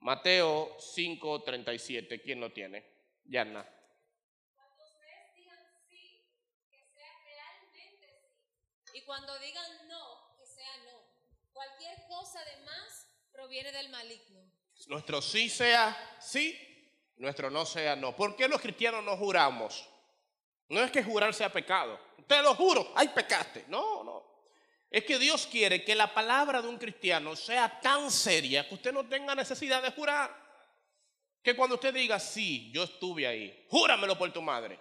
[0.00, 2.82] Mateo 5:37, ¿quién lo tiene?
[3.24, 3.62] Yana.
[4.56, 6.24] Cuando ustedes digan sí,
[6.70, 7.98] que sea realmente
[8.90, 8.98] sí.
[8.98, 10.98] Y cuando digan no, que sea no.
[11.52, 14.43] Cualquier cosa de más proviene del maligno.
[14.88, 16.58] Nuestro sí sea sí,
[17.16, 18.14] nuestro no sea no.
[18.14, 19.88] ¿Por qué los cristianos no juramos?
[20.68, 21.98] No es que jurar sea pecado.
[22.26, 23.64] Te lo juro, ay, pecaste.
[23.68, 24.24] No, no.
[24.90, 28.92] Es que Dios quiere que la palabra de un cristiano sea tan seria que usted
[28.92, 30.34] no tenga necesidad de jurar.
[31.42, 34.78] Que cuando usted diga, sí, yo estuve ahí, júramelo por tu madre.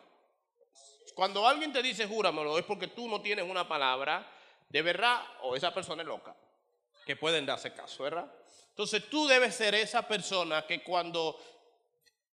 [1.13, 4.27] Cuando alguien te dice júramelo es porque tú no tienes una palabra
[4.69, 6.35] de verdad o esa persona es loca.
[7.05, 8.31] Que pueden darse caso, ¿verdad?
[8.73, 11.39] Entonces tú debes ser esa persona que cuando,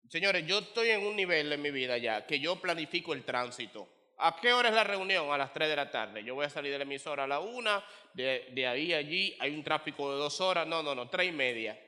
[0.09, 3.87] señores, yo estoy en un nivel en mi vida ya, que yo planifico el tránsito.
[4.16, 5.31] ¿A qué hora es la reunión?
[5.31, 6.24] A las 3 de la tarde.
[6.24, 7.83] Yo voy a salir de la emisora a la 1,
[8.14, 11.33] de, ahí a allí hay un tráfico de dos horas, no, no, no, tres y
[11.33, 11.79] media.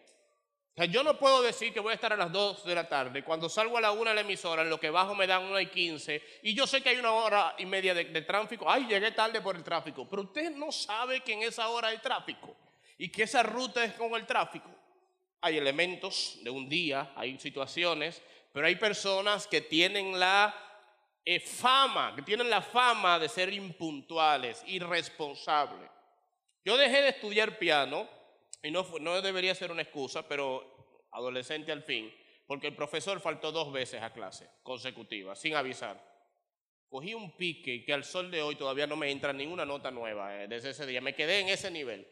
[0.72, 2.86] O sea, yo no puedo decir que voy a estar a las 2 de la
[2.86, 3.24] tarde.
[3.24, 5.60] Cuando salgo a la 1 de la emisora, en lo que bajo me dan 1
[5.60, 6.22] y 15.
[6.42, 8.70] Y yo sé que hay una hora y media de, de tráfico.
[8.70, 10.06] Ay, llegué tarde por el tráfico.
[10.10, 12.54] Pero usted no sabe que en esa hora hay tráfico
[13.02, 14.70] y que esa ruta es con el tráfico.
[15.40, 20.54] Hay elementos de un día, hay situaciones, pero hay personas que tienen la
[21.24, 25.90] eh, fama, que tienen la fama de ser impuntuales, irresponsables.
[26.64, 28.08] Yo dejé de estudiar piano,
[28.62, 32.08] y no, no debería ser una excusa, pero adolescente al fin,
[32.46, 36.00] porque el profesor faltó dos veces a clase consecutivas, sin avisar.
[36.88, 40.40] Cogí un pique que al sol de hoy todavía no me entra ninguna nota nueva
[40.40, 41.00] eh, desde ese día.
[41.00, 42.06] Me quedé en ese nivel.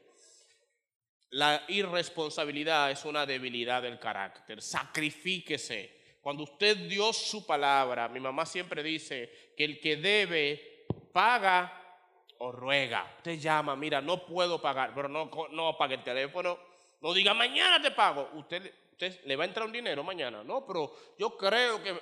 [1.30, 4.60] La irresponsabilidad es una debilidad del carácter.
[4.60, 6.18] Sacrifíquese.
[6.20, 11.76] Cuando usted dio su palabra, mi mamá siempre dice que el que debe paga
[12.38, 13.14] o ruega.
[13.18, 16.58] Usted llama, mira, no puedo pagar, pero no, no apague el teléfono.
[17.00, 18.30] No diga, mañana te pago.
[18.34, 20.42] Usted, usted le va a entrar un dinero mañana.
[20.42, 22.00] No, pero yo creo que...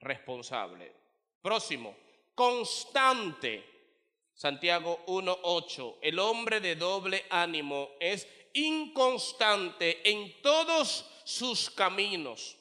[0.00, 0.92] Responsable.
[1.40, 1.96] Próximo.
[2.34, 3.75] Constante.
[4.36, 5.96] Santiago 1.8.
[6.02, 12.58] El hombre de doble ánimo es inconstante en todos sus caminos.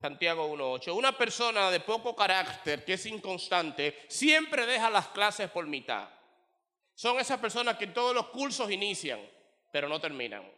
[0.00, 0.94] Santiago 1.8.
[0.94, 6.08] Una persona de poco carácter, que es inconstante, siempre deja las clases por mitad.
[6.94, 9.20] Son esas personas que todos los cursos inician,
[9.70, 10.50] pero no terminan.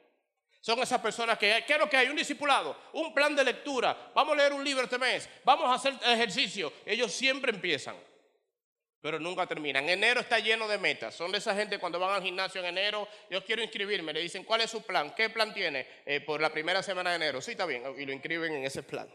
[0.61, 2.09] Son esas personas que, ¿qué es lo que hay?
[2.09, 4.11] Un discipulado, un plan de lectura.
[4.15, 6.73] Vamos a leer un libro este mes, vamos a hacer ejercicio.
[6.85, 7.97] Ellos siempre empiezan,
[9.01, 9.89] pero nunca terminan.
[9.89, 11.15] Enero está lleno de metas.
[11.15, 14.13] Son de esa gente cuando van al gimnasio en enero, yo quiero inscribirme.
[14.13, 15.15] Le dicen, ¿cuál es su plan?
[15.15, 17.41] ¿Qué plan tiene eh, por la primera semana de enero?
[17.41, 17.83] Sí, está bien.
[17.99, 19.09] Y lo inscriben en ese plan.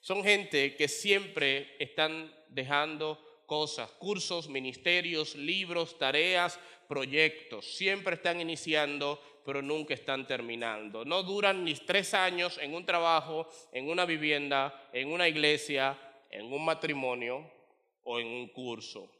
[0.00, 7.76] Son gente que siempre están dejando cosas, cursos, ministerios, libros, tareas, proyectos.
[7.76, 11.04] Siempre están iniciando, pero nunca están terminando.
[11.04, 15.98] No duran ni tres años en un trabajo, en una vivienda, en una iglesia,
[16.30, 17.61] en un matrimonio
[18.04, 19.10] o en un curso.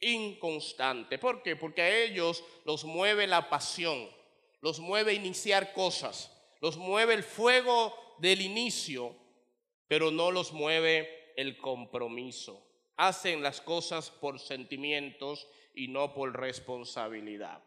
[0.00, 1.18] Inconstante.
[1.18, 1.56] ¿Por qué?
[1.56, 4.08] Porque a ellos los mueve la pasión,
[4.60, 9.16] los mueve iniciar cosas, los mueve el fuego del inicio
[9.90, 12.64] pero no los mueve el compromiso.
[12.96, 17.60] Hacen las cosas por sentimientos y no por responsabilidad.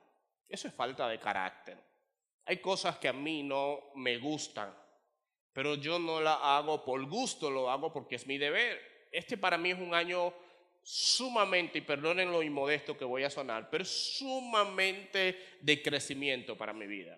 [0.47, 1.77] Eso es falta de carácter.
[2.45, 4.73] Hay cosas que a mí no me gustan,
[5.51, 8.79] pero yo no la hago por gusto, lo hago porque es mi deber.
[9.13, 10.33] Este para mí es un año
[10.81, 16.87] sumamente, y perdonen lo inmodesto que voy a sonar, pero sumamente de crecimiento para mi
[16.87, 17.17] vida.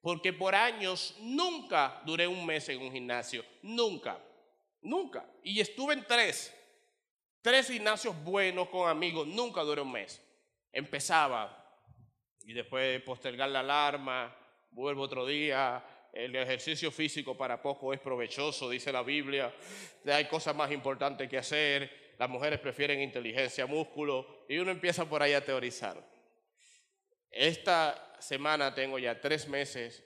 [0.00, 3.44] Porque por años nunca duré un mes en un gimnasio.
[3.62, 4.18] Nunca.
[4.80, 5.24] Nunca.
[5.44, 6.52] Y estuve en tres.
[7.40, 9.28] Tres gimnasios buenos con amigos.
[9.28, 10.20] Nunca duré un mes.
[10.72, 11.56] Empezaba.
[12.40, 14.36] Y después postergar la alarma.
[14.72, 15.84] Vuelvo otro día.
[16.12, 19.52] El ejercicio físico para poco es provechoso, dice la Biblia.
[20.06, 22.14] Hay cosas más importantes que hacer.
[22.18, 24.44] Las mujeres prefieren inteligencia, músculo.
[24.48, 26.06] Y uno empieza por ahí a teorizar.
[27.30, 30.04] Esta semana tengo ya tres meses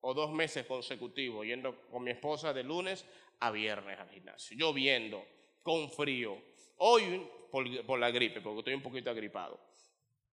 [0.00, 3.04] o dos meses consecutivos yendo con mi esposa de lunes
[3.40, 5.26] a viernes al gimnasio, lloviendo,
[5.62, 6.40] con frío.
[6.76, 9.60] Hoy por, la gripe, porque estoy un poquito agripado.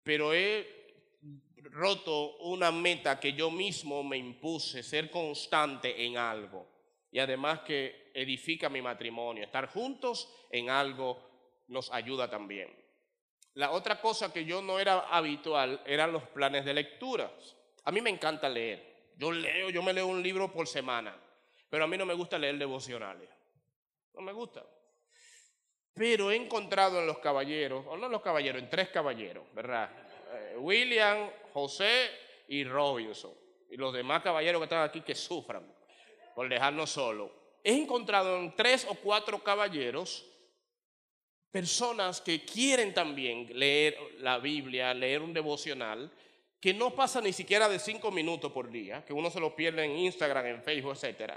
[0.04, 0.68] Pero he
[1.72, 6.68] roto una meta que yo mismo me impuse, ser constante en algo.
[7.12, 9.44] Y además que edifica mi matrimonio.
[9.44, 11.20] Estar juntos en algo
[11.68, 12.74] nos ayuda también.
[13.54, 17.56] La otra cosa que yo no era habitual eran los planes de lecturas.
[17.86, 19.14] A mí me encanta leer.
[19.18, 21.16] Yo leo, yo me leo un libro por semana,
[21.70, 23.30] pero a mí no me gusta leer devocionales.
[24.14, 24.66] No me gusta.
[25.94, 29.90] Pero he encontrado en los caballeros, o no en los caballeros, en tres caballeros, ¿verdad?
[30.34, 32.12] Eh, William, José
[32.50, 33.32] y Robinson.
[33.70, 35.66] Y los demás caballeros que están aquí que sufran
[36.36, 37.32] por dejarnos solos.
[37.64, 40.26] He encontrado en tres o cuatro caballeros
[41.52, 46.12] personas que quieren también leer la Biblia, leer un devocional,
[46.60, 49.86] que no pasa ni siquiera de cinco minutos por día, que uno se lo pierde
[49.86, 51.36] en Instagram, en Facebook, etc.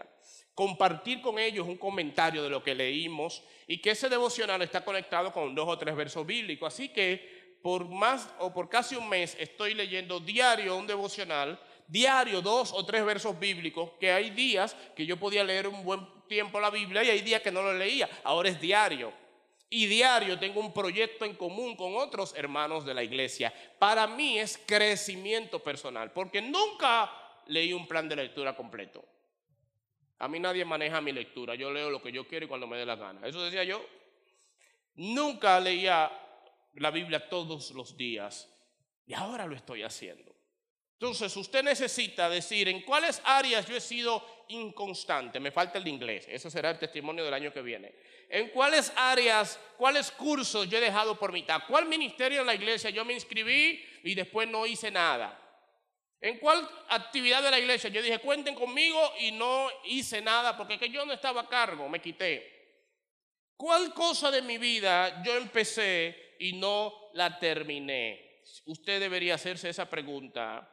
[0.53, 5.33] Compartir con ellos un comentario de lo que leímos y que ese devocional está conectado
[5.33, 6.75] con dos o tres versos bíblicos.
[6.75, 12.41] Así que por más o por casi un mes estoy leyendo diario un devocional, diario
[12.41, 16.61] dos o tres versos bíblicos, que hay días que yo podía leer un buen tiempo
[16.61, 18.09] la Biblia y hay días que no lo leía.
[18.25, 19.13] Ahora es diario
[19.71, 23.53] y diario tengo un proyecto en común con otros hermanos de la iglesia.
[23.79, 27.11] Para mí es crecimiento personal, porque nunca
[27.47, 29.05] leí un plan de lectura completo.
[30.21, 32.77] A mí nadie maneja mi lectura, yo leo lo que yo quiero y cuando me
[32.77, 33.27] dé la gana.
[33.27, 33.85] Eso decía yo.
[34.95, 36.11] Nunca leía
[36.81, 38.49] la Biblia todos los días
[39.07, 40.35] y ahora lo estoy haciendo.
[41.01, 45.39] Entonces, usted necesita decir en cuáles áreas yo he sido inconstante.
[45.39, 46.27] Me falta el inglés.
[46.29, 47.95] Ese será el testimonio del año que viene.
[48.29, 51.63] En cuáles áreas, cuáles cursos yo he dejado por mitad.
[51.69, 55.41] ¿Cuál ministerio en la iglesia yo me inscribí y después no hice nada?
[56.21, 60.79] ¿En cuál actividad de la iglesia yo dije cuenten conmigo y no hice nada porque
[60.79, 62.59] que yo no estaba a cargo, me quité?
[63.57, 68.43] ¿Cuál cosa de mi vida yo empecé y no la terminé?
[68.67, 70.69] Usted debería hacerse esa pregunta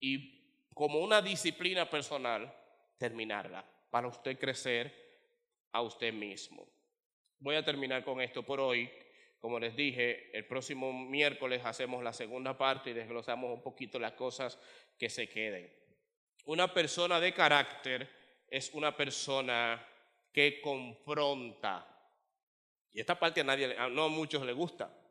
[0.00, 0.42] y
[0.74, 2.52] como una disciplina personal,
[2.98, 4.92] terminarla, para usted crecer
[5.72, 6.66] a usted mismo.
[7.38, 8.90] Voy a terminar con esto por hoy.
[9.38, 14.12] Como les dije, el próximo miércoles hacemos la segunda parte y desglosamos un poquito las
[14.12, 14.58] cosas
[14.98, 15.72] que se queden.
[16.44, 18.08] Una persona de carácter
[18.48, 19.84] es una persona
[20.32, 21.88] que confronta.
[22.92, 25.01] Y esta parte a nadie, no a muchos le gusta.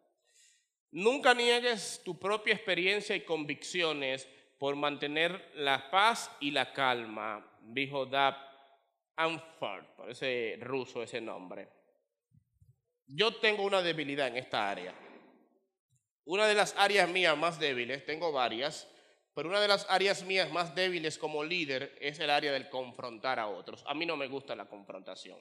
[0.91, 4.27] Nunca niegues tu propia experiencia y convicciones
[4.57, 8.35] por mantener la paz y la calma, dijo Dab
[9.15, 11.69] Amford, parece ruso ese nombre.
[13.07, 14.93] Yo tengo una debilidad en esta área.
[16.25, 18.87] Una de las áreas mías más débiles, tengo varias,
[19.33, 23.39] pero una de las áreas mías más débiles como líder es el área del confrontar
[23.39, 23.83] a otros.
[23.87, 25.39] A mí no me gusta la confrontación.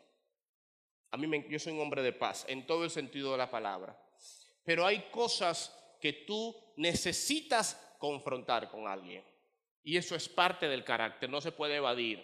[1.11, 3.51] A mí me, yo soy un hombre de paz en todo el sentido de la
[3.51, 4.01] palabra.
[4.71, 9.25] Pero hay cosas que tú necesitas confrontar con alguien.
[9.83, 12.23] Y eso es parte del carácter, no se puede evadir.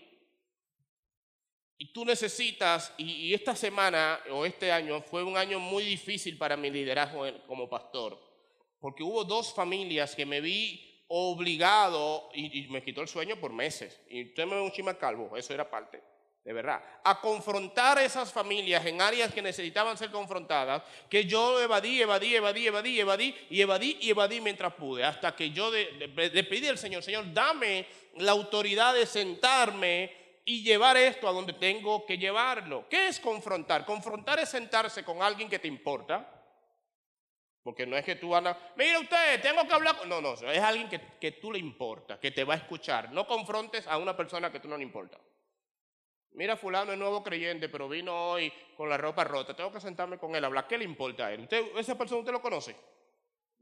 [1.76, 6.56] Y tú necesitas, y, esta semana o este año fue un año muy difícil para
[6.56, 8.16] mi liderazgo como pastor,
[8.78, 14.00] porque hubo dos familias que me vi obligado y, me quitó el sueño por meses.
[14.08, 16.00] Y usted me ve un chima calvo, eso era parte,
[16.46, 16.80] de verdad.
[17.02, 20.80] A confrontar a esas familias en áreas que necesitaban ser confrontadas,
[21.10, 25.50] que yo evadí, evadí, evadí, evadí, evadí, y evadí y evadí mientras pude, hasta que
[25.50, 27.86] yo le pedí al Señor, Señor, dame
[28.18, 30.12] la autoridad de sentarme
[30.44, 32.88] y llevar esto a donde tengo que llevarlo.
[32.88, 33.84] ¿Qué es confrontar?
[33.84, 36.32] Confrontar es sentarse con alguien que te importa
[37.64, 40.08] porque no es que tú andas, mira usted, tengo que hablar con...
[40.08, 43.10] No, no, es alguien que, que tú le importa, que te va a escuchar.
[43.10, 45.18] No confrontes a una persona que tú no le importa.
[46.32, 49.56] Mira, fulano es nuevo creyente, pero vino hoy con la ropa rota.
[49.56, 50.66] Tengo que sentarme con él, hablar.
[50.66, 51.40] ¿Qué le importa a él?
[51.40, 52.76] ¿Usted, ¿Esa persona usted lo conoce?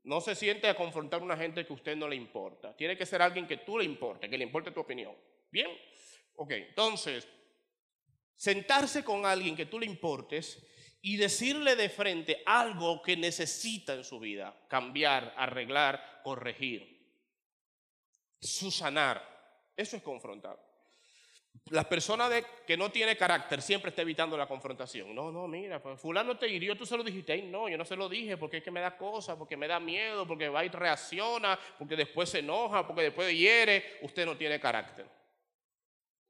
[0.03, 2.77] No se siente a confrontar a una gente que a usted no le importa.
[2.77, 5.15] Tiene que ser alguien que tú le importe, que le importe tu opinión.
[5.51, 5.71] ¿Bien?
[6.37, 7.29] Ok, entonces,
[8.35, 10.67] sentarse con alguien que tú le importes
[11.01, 16.95] y decirle de frente algo que necesita en su vida, cambiar, arreglar, corregir,
[18.41, 19.23] susanar.
[19.77, 20.59] Eso es confrontar.
[21.71, 25.15] La persona de, que no tiene carácter siempre está evitando la confrontación.
[25.15, 27.41] No, no, mira, pues, fulano te hirió, tú se lo dijiste.
[27.43, 29.81] no, yo no se lo dije porque es que me da cosas, porque me da
[29.81, 33.99] miedo, porque va y reacciona, porque después se enoja, porque después hiere.
[34.03, 35.07] Usted no tiene carácter.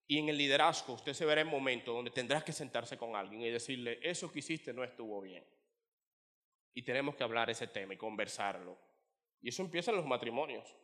[0.06, 3.40] Y en el liderazgo usted se verá en momentos donde tendrás que sentarse con alguien
[3.40, 5.44] y decirle, eso que hiciste no estuvo bien.
[6.74, 8.76] Y tenemos que hablar ese tema y conversarlo.
[9.40, 10.76] Y eso empieza en los matrimonios.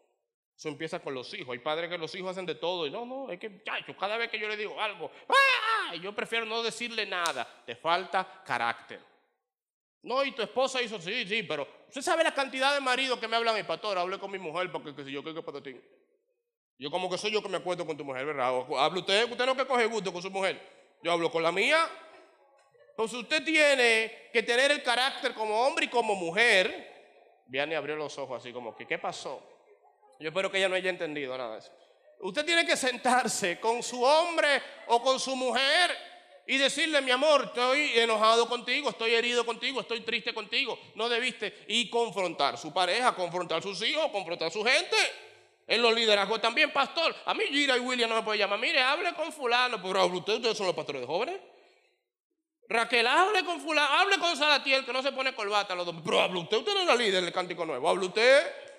[0.60, 1.54] Eso empieza con los hijos.
[1.54, 3.62] Hay padres que los hijos hacen de todo y no, no, es que
[3.98, 5.94] cada vez que yo le digo algo, ¡ah!
[5.94, 7.48] yo prefiero no decirle nada.
[7.64, 9.00] Te falta carácter.
[10.02, 13.26] No, y tu esposa hizo, sí, sí, pero usted sabe la cantidad de maridos que
[13.26, 15.82] me hablan, mi pastor, hablé con mi mujer porque que si yo qué que patatín.
[16.78, 18.48] Yo como que soy yo que me acuerdo con tu mujer, ¿verdad?
[18.76, 20.60] habla usted, usted no que coge gusto con su mujer.
[21.02, 21.88] Yo hablo con la mía.
[22.90, 27.46] Entonces usted tiene que tener el carácter como hombre y como mujer.
[27.46, 29.49] Viane abrió los ojos así como que, ¿qué pasó?
[30.20, 31.72] Yo espero que ella no haya entendido nada de eso.
[32.20, 35.96] Usted tiene que sentarse con su hombre o con su mujer
[36.46, 41.64] y decirle, mi amor, estoy enojado contigo, estoy herido contigo, estoy triste contigo, no debiste.
[41.68, 44.96] Y confrontar su pareja, confrontar sus hijos, confrontar su gente.
[45.66, 47.14] En los liderazgos también, pastor.
[47.24, 48.58] A mí Gira y William no me puede llamar.
[48.58, 49.80] Mire, hable con fulano.
[49.80, 51.40] Pero hable usted, ustedes son los pastores de jóvenes.
[52.68, 55.94] Raquel, hable con fulano, hable con Salatiel, que no se pone corbata los dos.
[56.04, 57.88] Pero hable usted, usted no es la líder del cántico nuevo.
[57.88, 58.69] Hable usted.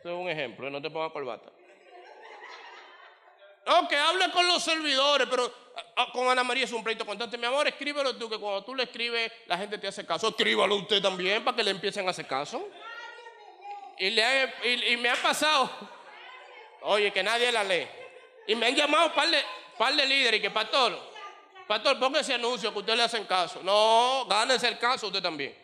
[0.00, 0.70] Este es un ejemplo, ¿eh?
[0.70, 1.50] no te ponga corbata.
[3.66, 5.52] No, que hable con los servidores, pero
[5.96, 7.36] ah, con Ana María es un pleito constante.
[7.36, 10.28] Mi amor, escríbelo tú, que cuando tú le escribes, la gente te hace caso.
[10.28, 12.66] Escríbalo usted también para que le empiecen a hacer caso.
[13.98, 15.70] Y, le, y me ha pasado
[16.82, 17.86] Oye, que nadie la lee.
[18.46, 19.42] Y me han llamado par de,
[19.76, 20.98] par de líderes y que, pastor,
[21.66, 23.60] pastor, ponga ese anuncio que usted le hacen caso.
[23.62, 25.54] No, gánese el caso usted también.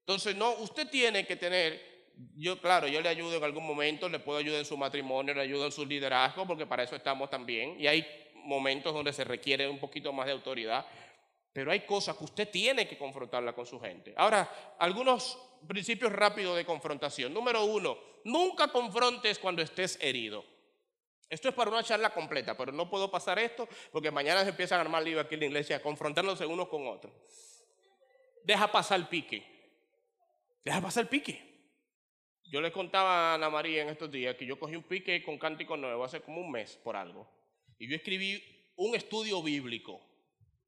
[0.00, 1.93] Entonces, no, usted tiene que tener,
[2.36, 5.40] yo claro, yo le ayudo en algún momento, le puedo ayudar en su matrimonio, le
[5.40, 7.80] ayudo en su liderazgo, porque para eso estamos también.
[7.80, 8.06] Y hay
[8.44, 10.86] momentos donde se requiere un poquito más de autoridad.
[11.52, 14.12] Pero hay cosas que usted tiene que confrontarla con su gente.
[14.16, 15.38] Ahora, algunos
[15.68, 17.32] principios rápidos de confrontación.
[17.32, 20.44] Número uno, nunca confrontes cuando estés herido.
[21.30, 24.78] Esto es para una charla completa, pero no puedo pasar esto porque mañana se empiezan
[24.78, 27.12] a armar lío aquí en la iglesia, confrontándose unos con otros.
[28.44, 29.42] Deja pasar el pique.
[30.64, 31.53] Deja pasar el pique.
[32.46, 35.38] Yo le contaba a Ana María en estos días que yo cogí un pique con
[35.38, 37.28] cántico nuevo hace como un mes por algo.
[37.78, 38.42] Y yo escribí
[38.76, 40.00] un estudio bíblico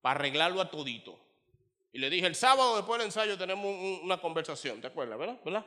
[0.00, 1.18] para arreglarlo a todito.
[1.92, 5.66] Y le dije, el sábado después del ensayo tenemos una conversación, ¿te acuerdas, verdad?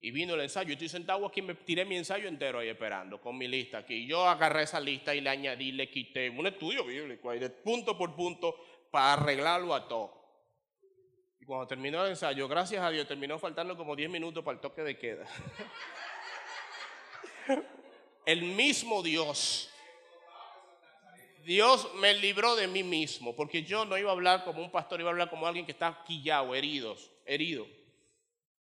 [0.00, 0.68] Y vino el ensayo.
[0.68, 4.04] Yo estoy sentado aquí, me tiré mi ensayo entero ahí esperando, con mi lista aquí.
[4.06, 7.96] Yo agarré esa lista y le añadí, le quité un estudio bíblico ahí, de punto
[7.96, 8.56] por punto,
[8.90, 10.21] para arreglarlo a todo.
[11.42, 14.60] Y cuando terminó el ensayo, gracias a Dios, terminó faltando como 10 minutos para el
[14.60, 15.26] toque de queda.
[18.26, 19.68] el mismo Dios.
[21.44, 25.00] Dios me libró de mí mismo, porque yo no iba a hablar como un pastor,
[25.00, 27.66] iba a hablar como alguien que está quillado, heridos, herido.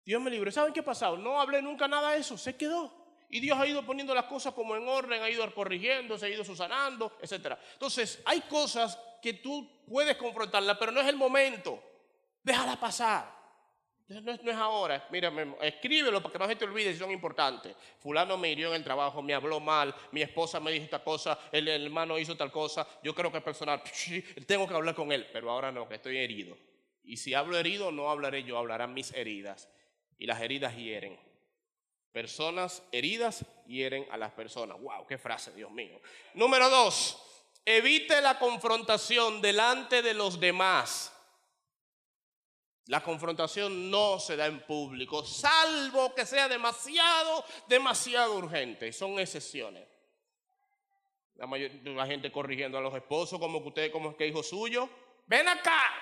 [0.04, 0.52] Dios me libró.
[0.52, 1.16] ¿Saben qué ha pasado?
[1.16, 2.92] No hablé nunca nada de eso, se quedó.
[3.30, 6.28] Y Dios ha ido poniendo las cosas como en orden, ha ido corrigiendo, se ha
[6.28, 7.56] ido susanando, etc.
[7.72, 11.82] Entonces, hay cosas que tú puedes confrontarlas, pero no es el momento.
[12.46, 13.28] Déjala pasar.
[14.06, 15.04] No es, ahora.
[15.10, 15.32] Mira,
[15.62, 17.74] escríbelo para que no se te olvide si son importantes.
[17.98, 21.40] Fulano me hirió en el trabajo, me habló mal, mi esposa me dijo esta cosa,
[21.50, 22.86] el, hermano hizo tal cosa.
[23.02, 23.82] Yo creo que es personal.
[24.46, 26.56] Tengo que hablar con él, pero ahora no, que estoy herido.
[27.02, 29.68] Y si hablo herido, no hablaré yo, hablarán mis heridas
[30.16, 31.18] y las heridas hieren.
[32.12, 34.78] Personas heridas hieren a las personas.
[34.80, 35.04] ¡Wow!
[35.08, 36.00] ¡Qué frase, Dios mío!
[36.34, 37.20] Número dos,
[37.64, 41.12] evite la confrontación delante de los demás.
[42.86, 48.92] La confrontación no se da en público, salvo que sea demasiado, demasiado urgente.
[48.92, 49.84] Son excepciones.
[51.34, 54.88] La, gente corrigiendo a los esposos como que usted, como es que hijo suyo.
[55.26, 55.92] Ven acá,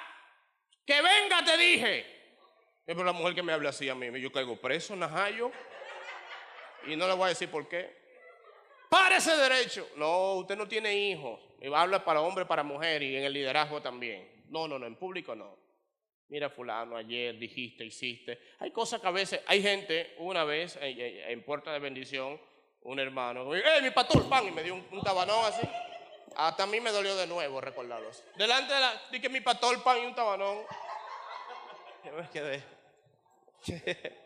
[0.85, 2.07] que venga, te dije.
[2.87, 4.21] Por la mujer que me habla así a mí.
[4.21, 5.51] Yo caigo preso, najayo.
[6.87, 7.97] Y no le voy a decir por qué.
[8.91, 9.89] Párese derecho.
[9.97, 11.41] No, usted no tiene hijos.
[11.75, 14.45] Habla para hombre, para mujer y en el liderazgo también.
[14.51, 15.64] No, no, no, en público no.
[16.29, 18.41] Mira, fulano, ayer dijiste, hiciste.
[18.59, 22.41] Hay cosas que a veces, hay gente, una vez en, Puerta de Bendición,
[22.83, 24.47] un hermano, ¡eh, mi pastor, pan!
[24.49, 25.67] Y me dio un, tabanón así.
[26.37, 28.25] Hasta a mí me dolió de nuevo recordarlos.
[28.37, 30.65] Delante de la, dije mi pastor, pan y un tabanón.
[32.05, 32.63] Yo me quedé.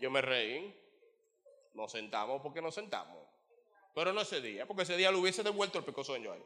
[0.00, 0.74] Yo me reí.
[1.74, 3.18] Nos sentamos porque nos sentamos.
[3.94, 6.42] Pero no ese día, porque ese día lo hubiese devuelto el pecosoño ahí.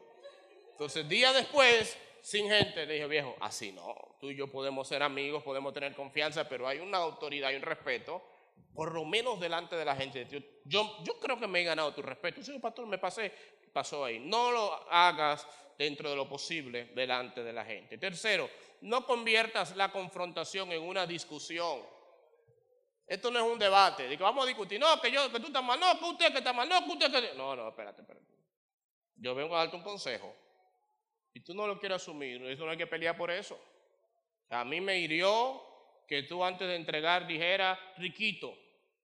[0.71, 3.95] Entonces, día después, sin gente, le dije, viejo, así no.
[4.19, 7.61] Tú y yo podemos ser amigos, podemos tener confianza, pero hay una autoridad y un
[7.61, 8.21] respeto,
[8.73, 10.27] por lo menos delante de la gente.
[10.65, 12.43] Yo, yo creo que me he ganado tu respeto.
[12.43, 13.31] Señor pastor, me pasé,
[13.71, 14.19] pasó ahí.
[14.19, 15.47] No lo hagas
[15.77, 17.97] dentro de lo posible delante de la gente.
[17.97, 18.49] Tercero,
[18.81, 21.79] no conviertas la confrontación en una discusión.
[23.07, 24.09] Esto no es un debate.
[24.09, 24.77] Digo, vamos a discutir.
[24.81, 25.79] No, que yo, que tú estás mal.
[25.79, 26.67] No, que usted que está mal.
[26.67, 27.37] No, que usted que.
[27.37, 28.27] No, no, espérate, espérate.
[29.15, 30.35] Yo vengo a darte un consejo.
[31.37, 32.43] Y tú no lo quieres asumir.
[32.47, 33.59] Eso no hay que pelear por eso.
[34.49, 35.61] A mí me hirió
[36.07, 38.57] que tú antes de entregar dijeras, Riquito.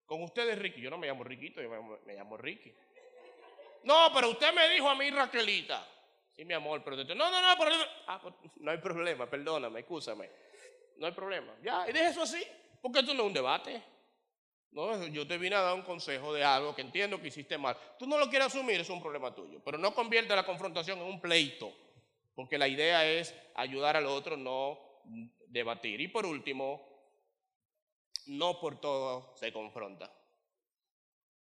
[0.08, 0.82] Con ustedes, Ricky.
[0.82, 1.70] Yo no me llamo Riquito, yo
[2.04, 2.74] me llamo Ricky.
[3.84, 5.88] No, pero usted me dijo a mí, Raquelita.
[6.36, 7.48] Sí, mi amor, pero no, no, no,
[8.08, 10.28] ah, pues, no hay problema, perdóname, escúchame.
[10.98, 11.54] No hay problema.
[11.62, 12.44] Ya, y deje eso así,
[12.82, 13.80] porque esto no es un debate.
[14.72, 17.78] No, yo te vine a dar un consejo de algo que entiendo que hiciste mal.
[18.00, 19.62] Tú no lo quieres asumir, es un problema tuyo.
[19.64, 21.83] Pero no convierte la confrontación en un pleito,
[22.36, 24.80] porque la idea es ayudar al otro, no
[25.48, 26.02] debatir.
[26.02, 26.82] Y por último,
[28.28, 30.12] no por todo se confronta.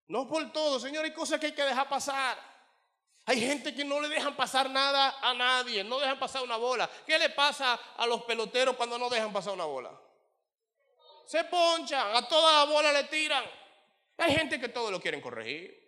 [0.08, 2.38] No por todo, Señor, hay cosas que hay que dejar pasar.
[3.28, 6.88] Hay gente que no le dejan pasar nada a nadie, no dejan pasar una bola.
[7.08, 10.00] ¿Qué le pasa a los peloteros cuando no dejan pasar una bola?
[11.26, 13.44] Se ponchan, a toda la bola le tiran.
[14.18, 15.85] Hay gente que todo lo quieren corregir.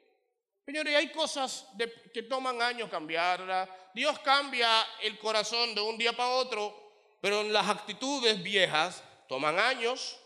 [0.67, 1.67] Señores, hay cosas
[2.13, 3.67] que toman años cambiarlas.
[3.95, 4.69] Dios cambia
[5.01, 10.19] el corazón de un día para otro, pero en las actitudes viejas toman años.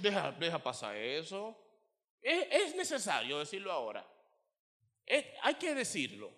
[0.00, 1.58] Deja, deja pasar eso.
[2.22, 4.06] es necesario decirlo ahora
[5.42, 6.30] hay que decirlo.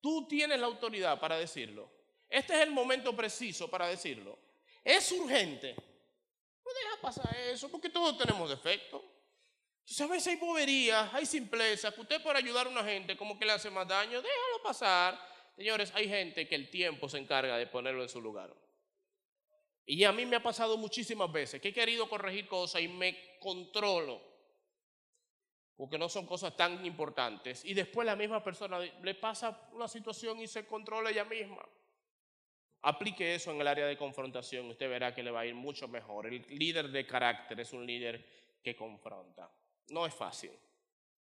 [0.00, 1.90] Tú tienes la autoridad para decirlo.
[2.28, 4.38] Este es el momento preciso para decirlo.
[4.84, 5.74] Es urgente.
[5.74, 9.02] No deja pasar eso, porque todos tenemos defectos.
[9.88, 13.52] Veces hay boberías, hay simpleza, que usted por ayudar a una gente como que le
[13.52, 15.18] hace más daño, déjalo pasar.
[15.56, 18.54] Señores, hay gente que el tiempo se encarga de ponerlo en su lugar.
[19.86, 23.38] Y a mí me ha pasado muchísimas veces que he querido corregir cosas y me
[23.40, 24.28] controlo
[25.78, 30.40] porque no son cosas tan importantes, y después la misma persona le pasa una situación
[30.40, 31.64] y se controla ella misma.
[32.82, 35.86] Aplique eso en el área de confrontación, usted verá que le va a ir mucho
[35.86, 36.26] mejor.
[36.26, 39.48] El líder de carácter es un líder que confronta.
[39.90, 40.50] No es fácil.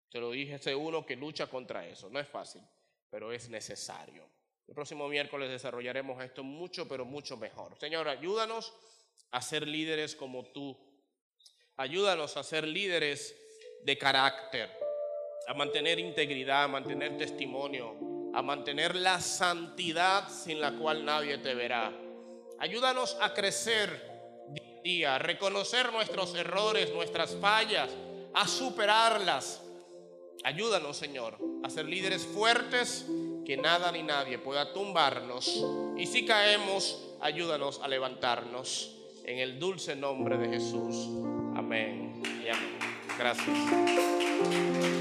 [0.10, 2.10] Te lo dije, ese uno que lucha contra eso.
[2.10, 2.62] No es fácil,
[3.10, 4.24] pero es necesario.
[4.68, 7.78] El próximo miércoles desarrollaremos esto mucho, pero mucho mejor.
[7.80, 8.74] Señor, ayúdanos
[9.32, 10.78] a ser líderes como tú.
[11.78, 13.36] Ayúdanos a ser líderes
[13.84, 14.70] de carácter,
[15.48, 21.54] a mantener integridad, a mantener testimonio, a mantener la santidad sin la cual nadie te
[21.56, 21.92] verá.
[22.60, 24.10] Ayúdanos a crecer
[24.84, 27.90] día, a reconocer nuestros errores, nuestras fallas,
[28.34, 29.62] a superarlas.
[30.44, 33.06] Ayúdanos, Señor, a ser líderes fuertes
[33.46, 35.66] que nada ni nadie pueda tumbarnos.
[35.98, 38.96] Y si caemos, ayúdanos a levantarnos.
[39.26, 41.08] En el dulce nombre de Jesús.
[41.56, 42.80] Amén y amén.
[43.18, 44.99] Gracias.